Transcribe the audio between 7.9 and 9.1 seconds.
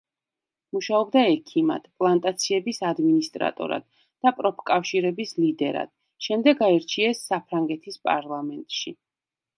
პარლამენტში.